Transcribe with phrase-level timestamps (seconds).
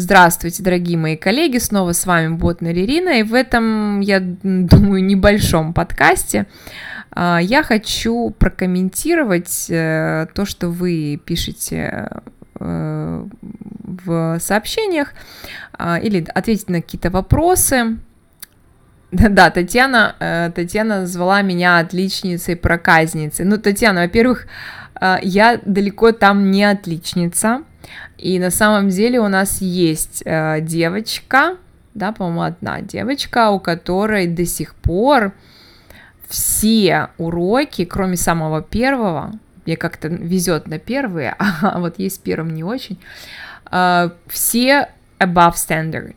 [0.00, 5.74] Здравствуйте, дорогие мои коллеги, снова с вами Ботнер Ирина, и в этом, я думаю, небольшом
[5.74, 6.46] подкасте
[7.10, 12.08] а, я хочу прокомментировать э, то, что вы пишете
[12.58, 15.12] э, в сообщениях,
[15.74, 17.98] а, или ответить на какие-то вопросы.
[19.12, 23.44] Да, Татьяна, э, Татьяна назвала меня отличницей проказницей.
[23.44, 24.46] Ну, Татьяна, во-первых,
[25.22, 27.64] я далеко там не отличница,
[28.18, 31.56] и на самом деле у нас есть девочка,
[31.94, 35.32] да, по-моему, одна девочка, у которой до сих пор
[36.28, 39.32] все уроки, кроме самого первого,
[39.66, 42.98] мне как-то везет на первые, а вот есть первым не очень,
[43.66, 46.16] а, все above standard.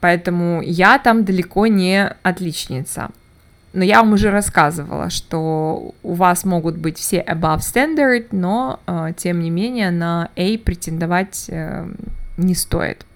[0.00, 3.10] Поэтому я там далеко не отличница.
[3.72, 9.12] Но я вам уже рассказывала, что у вас могут быть все above standard, но а,
[9.12, 11.88] тем не менее на A претендовать э,
[12.36, 13.06] не стоит.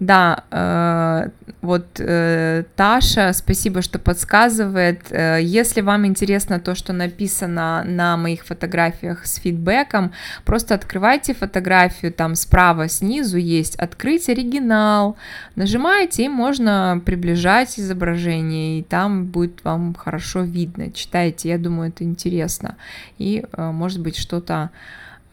[0.00, 1.28] Да, э,
[1.60, 5.12] вот э, Таша, спасибо, что подсказывает.
[5.12, 10.12] Э, если вам интересно то, что написано на моих фотографиях с фидбэком,
[10.46, 15.18] просто открывайте фотографию, там справа снизу есть «Открыть оригинал»,
[15.54, 20.90] нажимаете, и можно приближать изображение, и там будет вам хорошо видно.
[20.92, 22.76] Читайте, я думаю, это интересно.
[23.18, 24.70] И, э, может быть, что-то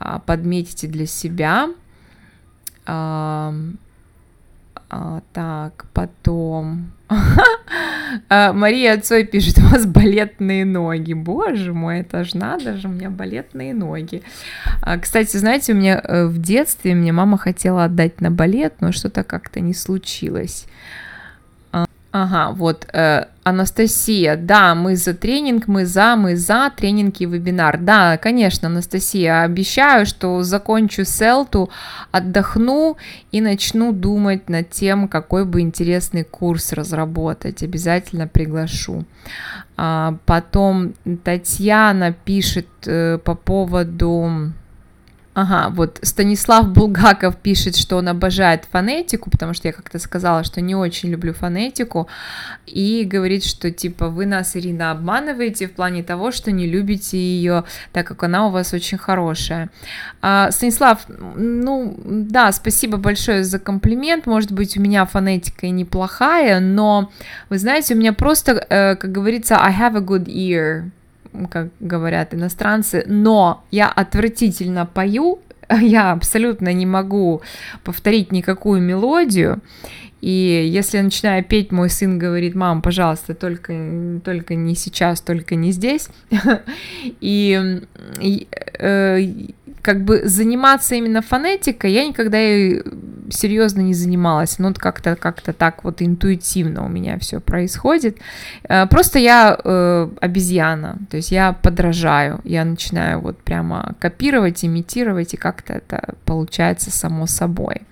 [0.01, 1.69] э, подметите для себя.
[2.85, 3.53] Э,
[4.89, 6.91] а, так, потом...
[8.29, 11.11] А, Мария Цой пишет, у вас балетные ноги.
[11.11, 14.23] Боже мой, это ж надо же, у меня балетные ноги.
[14.81, 18.93] А, кстати, знаете, у меня э, в детстве мне мама хотела отдать на балет, но
[18.93, 20.67] что-то как-то не случилось.
[22.19, 27.77] Ага, вот, э, Анастасия, да, мы за тренинг, мы за, мы за тренинг и вебинар.
[27.77, 31.69] Да, конечно, Анастасия, обещаю, что закончу селту,
[32.11, 32.97] отдохну
[33.31, 37.61] и начну думать над тем, какой бы интересный курс разработать.
[37.61, 39.05] Обязательно приглашу.
[39.75, 44.53] А, потом Татьяна пишет э, по поводу
[45.39, 50.61] Ага, вот Станислав Булгаков пишет, что он обожает фонетику, потому что я как-то сказала, что
[50.61, 52.07] не очень люблю фонетику,
[52.65, 57.65] и говорит, что типа вы нас, Ирина, обманываете в плане того, что не любите ее,
[57.93, 59.69] так как она у вас очень хорошая.
[60.23, 66.59] А, Станислав, ну да, спасибо большое за комплимент, может быть, у меня фонетика и неплохая,
[66.59, 67.11] но
[67.49, 70.89] вы знаете, у меня просто, э, как говорится, I have a good ear,
[71.45, 75.39] как говорят иностранцы, но я отвратительно пою,
[75.81, 77.41] я абсолютно не могу
[77.83, 79.61] повторить никакую мелодию,
[80.21, 85.55] и если я начинаю петь, мой сын говорит, мам, пожалуйста, только, только не сейчас, только
[85.55, 86.09] не здесь.
[87.21, 87.81] И,
[88.79, 89.21] э,
[89.87, 92.81] как бы заниматься именно фонетикой я никогда и
[93.29, 94.59] серьезно не занималась.
[94.59, 98.17] Ну, как-то как-то так вот интуитивно у меня все происходит.
[98.67, 105.33] Э, просто я э, обезьяна, то есть я подражаю, я начинаю вот прямо копировать, имитировать,
[105.33, 107.83] и как-то это получается само собой.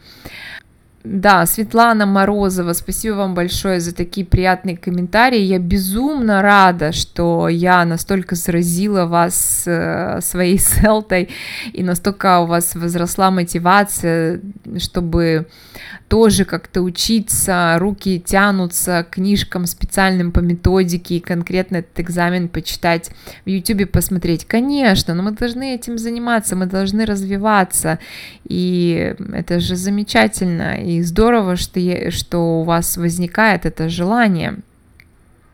[1.06, 5.40] Да, Светлана Морозова, спасибо вам большое за такие приятные комментарии.
[5.40, 11.30] Я безумно рада, что я настолько заразила вас э, своей селтой
[11.74, 14.42] и настолько у вас возросла мотивация,
[14.80, 15.48] чтобы
[16.08, 23.10] тоже как-то учиться, руки тянутся к книжкам специальным по методике и конкретно этот экзамен почитать,
[23.46, 24.46] в YouTube посмотреть.
[24.46, 28.00] Конечно, но мы должны этим заниматься, мы должны развиваться,
[28.48, 34.60] и это же замечательно и здорово, что, я, что у вас возникает это желание.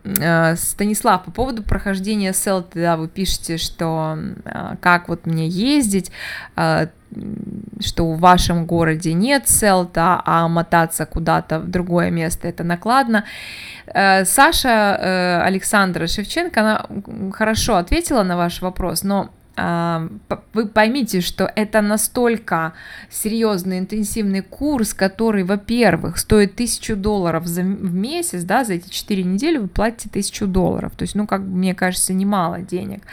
[0.04, 6.12] Э, Станислав, по поводу прохождения селты, да, вы пишете, что э, как вот мне ездить,
[6.56, 6.88] э,
[7.80, 13.26] что в вашем городе нет селта, а мотаться куда-то в другое место это накладно.
[13.94, 16.86] Саша Александра Шевченко, она
[17.34, 22.74] хорошо ответила на ваш вопрос, но вы поймите, что это настолько
[23.10, 29.24] серьезный, интенсивный курс, который, во-первых, стоит тысячу долларов за, в месяц, да, за эти четыре
[29.24, 33.04] недели вы платите тысячу долларов, то есть, ну, как мне кажется, немало денег.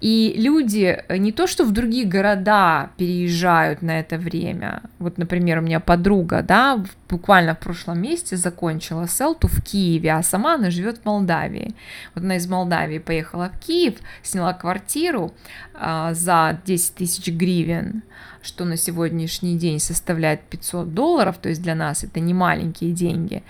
[0.00, 5.58] И люди э, не то, что в другие города переезжают на это время, вот, например,
[5.58, 10.70] у меня подруга, да, буквально в прошлом месяце закончила селту в Киеве, а сама она
[10.70, 11.74] живет в Молдавии.
[12.14, 15.32] Вот она из Молдавии поехала в Киев, сняла квартиру,
[15.74, 18.02] за 10 тысяч гривен,
[18.42, 23.42] что на сегодняшний день составляет 500 долларов, то есть для нас это не маленькие деньги.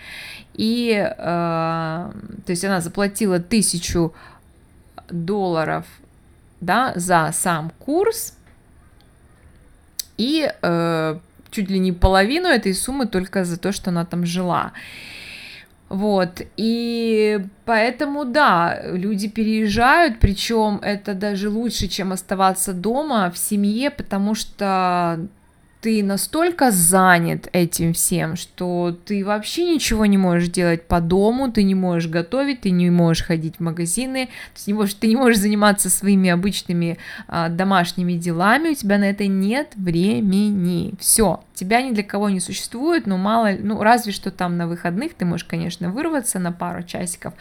[0.54, 2.12] И, э, то
[2.50, 4.14] есть она заплатила тысячу
[5.10, 5.84] долларов,
[6.60, 8.34] да, за сам курс,
[10.16, 11.18] и э,
[11.50, 14.72] чуть ли не половину этой суммы только за то, что она там жила.
[15.90, 23.90] Вот, и поэтому, да, люди переезжают, причем это даже лучше, чем оставаться дома в семье,
[23.90, 25.28] потому что
[25.84, 31.62] ты настолько занят этим всем, что ты вообще ничего не можешь делать по дому, ты
[31.62, 35.40] не можешь готовить, ты не можешь ходить в магазины, ты не можешь, ты не можешь
[35.40, 36.96] заниматься своими обычными
[37.28, 40.94] а, домашними делами, у тебя на это нет времени.
[40.98, 45.12] Все, тебя ни для кого не существует, но мало, ну разве что там на выходных
[45.12, 47.34] ты можешь, конечно, вырваться на пару часиков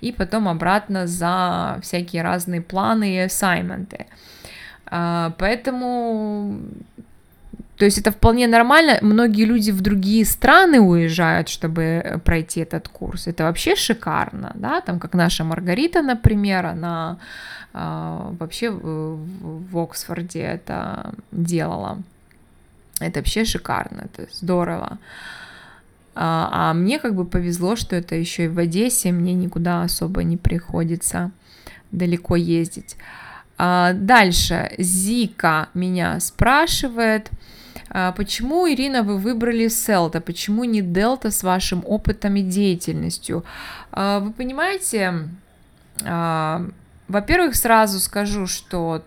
[0.00, 4.06] и потом обратно за всякие разные планы и ассайменты.
[4.90, 6.62] Uh, поэтому
[7.78, 8.98] то есть это вполне нормально.
[9.02, 13.28] Многие люди в другие страны уезжают, чтобы э, пройти этот курс.
[13.28, 17.18] Это вообще шикарно, да, там как наша Маргарита, например, она
[17.72, 19.18] э, вообще в,
[19.70, 22.02] в Оксфорде это делала.
[23.00, 24.98] Это вообще шикарно, это здорово.
[26.16, 30.24] А, а мне как бы повезло, что это еще и в Одессе, мне никуда особо
[30.24, 31.30] не приходится
[31.92, 32.96] далеко ездить.
[33.56, 37.30] А, дальше Зика меня спрашивает,
[38.16, 40.20] почему, Ирина, вы выбрали Селта?
[40.20, 43.44] Почему не Делта с вашим опытом и деятельностью?
[43.92, 45.28] А, вы понимаете,
[46.04, 46.66] а,
[47.08, 49.02] во-первых, сразу скажу, что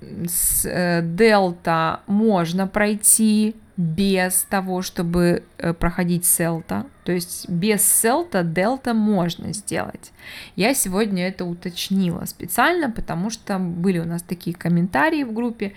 [0.00, 6.86] с Дельта можно пройти без того, чтобы э, проходить селта.
[7.02, 10.12] То есть без селта дельта можно сделать.
[10.54, 15.72] Я сегодня это уточнила специально, потому что были у нас такие комментарии в группе.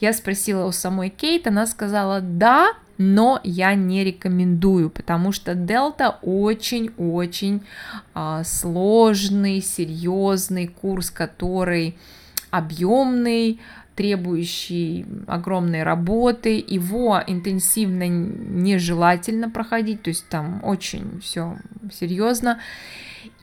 [0.00, 6.18] Я спросила у самой Кейт, она сказала да, но я не рекомендую, потому что дельта
[6.20, 7.62] очень-очень
[8.12, 11.96] а, сложный, серьезный курс, который
[12.50, 13.60] объемный,
[13.96, 21.56] требующий огромной работы, его интенсивно нежелательно проходить, то есть там очень все
[21.90, 22.60] серьезно.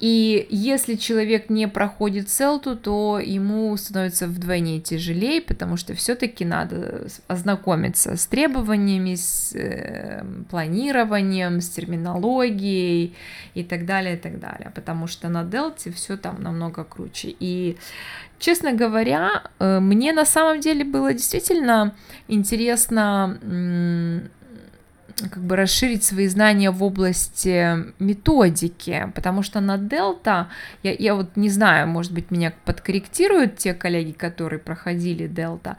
[0.04, 7.08] И если человек не проходит селту, то ему становится вдвойне тяжелее, потому что все-таки надо
[7.28, 13.16] ознакомиться с требованиями, с э, планированием, с терминологией
[13.54, 14.74] и так далее, и так далее.
[14.76, 17.34] Потому что на делте все там намного круче.
[17.40, 17.78] И
[18.40, 21.96] честно говоря, э, мне на самом деле было действительно
[22.28, 23.38] интересно
[25.30, 30.48] как бы расширить свои знания в области методики, потому что на Delta,
[30.82, 35.76] я, я вот не знаю, может быть, меня подкорректируют те коллеги, которые проходили Delta,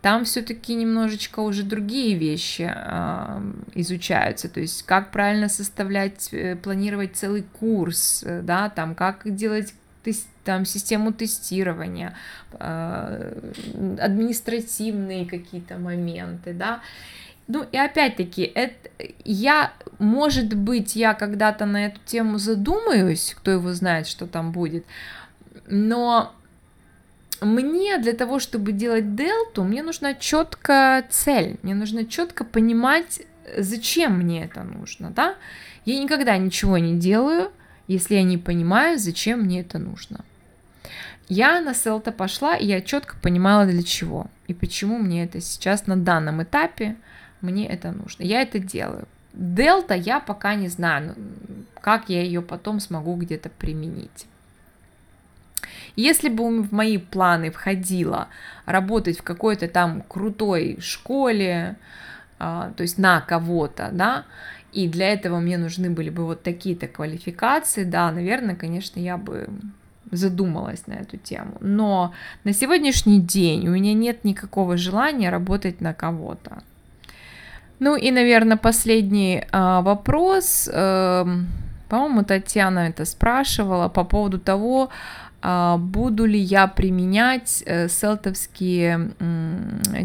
[0.00, 7.16] там все-таки немножечко уже другие вещи э, изучаются, то есть как правильно составлять, э, планировать
[7.16, 9.74] целый курс, э, да, там как делать
[10.48, 12.14] там систему тестирования,
[12.52, 13.52] э,
[14.00, 16.80] административные какие-то моменты, да,
[17.48, 18.88] ну и опять-таки, это,
[19.24, 24.86] я, может быть, я когда-то на эту тему задумаюсь, кто его знает, что там будет,
[25.66, 26.32] но
[27.42, 33.20] мне для того, чтобы делать дельту, мне нужна четкая цель, мне нужно четко понимать,
[33.58, 35.34] зачем мне это нужно, да?
[35.84, 37.52] Я никогда ничего не делаю,
[37.86, 40.24] если я не понимаю, зачем мне это нужно.
[41.28, 45.86] Я на селта пошла, и я четко понимала, для чего и почему мне это сейчас
[45.86, 46.96] на данном этапе
[47.40, 48.24] мне это нужно.
[48.24, 49.06] Я это делаю.
[49.34, 51.24] Дельта я пока не знаю, ну,
[51.80, 54.26] как я ее потом смогу где-то применить.
[55.94, 58.28] Если бы в мои планы входило
[58.64, 61.76] работать в какой-то там крутой школе,
[62.38, 64.24] а, то есть на кого-то, да,
[64.72, 69.48] и для этого мне нужны были бы вот такие-то квалификации, да, наверное, конечно, я бы
[70.10, 71.56] задумалась на эту тему.
[71.60, 72.12] Но
[72.44, 76.62] на сегодняшний день у меня нет никакого желания работать на кого-то.
[77.80, 80.68] Ну и, наверное, последний а, вопрос.
[80.72, 81.26] А,
[81.88, 84.90] по-моему, Татьяна это спрашивала по поводу того,
[85.40, 89.12] буду ли я применять э, селтовские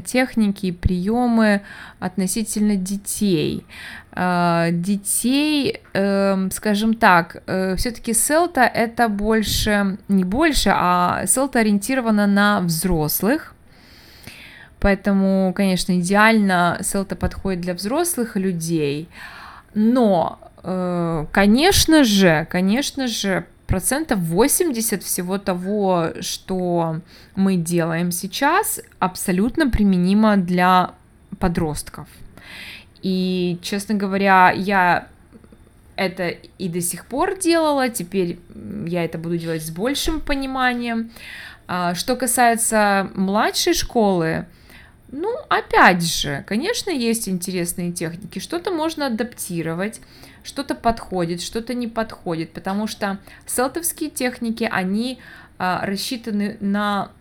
[0.06, 1.62] техники и приемы
[2.00, 3.66] относительно детей.
[4.16, 12.28] А, детей, эм, скажем так, э, все-таки селта это больше, не больше, а селта ориентирована
[12.28, 13.56] на взрослых,
[14.80, 19.08] Поэтому, конечно, идеально селта подходит для взрослых людей.
[19.74, 27.02] Но, э, конечно же, конечно же, процентов 80 всего того, что
[27.36, 30.92] мы делаем сейчас, абсолютно применимо для
[31.40, 32.08] подростков.
[33.02, 35.08] И, честно говоря, я
[35.96, 36.28] это
[36.60, 38.38] и до сих пор делала, теперь
[38.86, 41.10] я это буду делать с большим пониманием.
[41.68, 44.46] А, что касается младшей школы,
[45.16, 48.40] Ну, опять же, конечно, есть интересные техники.
[48.40, 50.02] Что-то можно адаптировать,
[50.44, 55.20] что-то подходит, что-то не подходит, потому что селтовские техники, они
[55.60, 57.12] а, рассчитаны на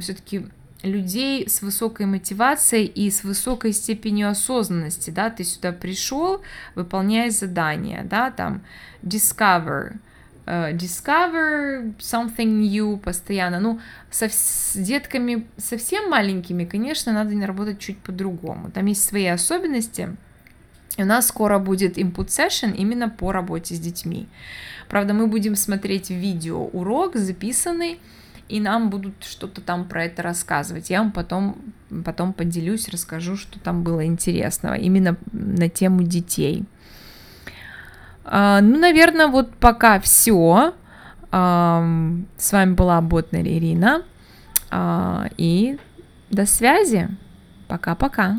[0.00, 0.46] все-таки
[0.84, 6.42] людей с высокой мотивацией и с высокой степенью осознанности, да, ты сюда пришел,
[6.76, 8.62] выполняя задание, да, там,
[9.02, 9.94] discover,
[10.72, 13.80] discover something new постоянно, ну,
[14.10, 20.16] со, с детками совсем маленькими, конечно, надо работать чуть по-другому, там есть свои особенности,
[20.98, 24.26] у нас скоро будет input session именно по работе с детьми.
[24.88, 28.00] Правда, мы будем смотреть видео урок записанный,
[28.48, 30.90] и нам будут что-то там про это рассказывать.
[30.90, 31.56] Я вам потом,
[32.04, 36.64] потом поделюсь, расскажу, что там было интересного, именно на тему детей.
[38.32, 40.72] А, ну, наверное, вот пока все.
[41.32, 44.02] С вами была Ботнер Ирина.
[44.70, 45.78] А, и
[46.30, 47.08] до связи.
[47.68, 48.38] Пока-пока.